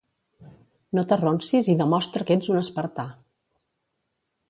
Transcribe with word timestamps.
No 0.99 1.03
t'arronsis, 1.11 1.71
i 1.73 1.77
demostra 1.83 2.27
que 2.31 2.41
ets 2.41 2.53
un 2.57 2.61
espartà! 2.65 3.07